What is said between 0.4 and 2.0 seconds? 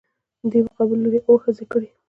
دې مقابل لورى اووه ښځې راکړي.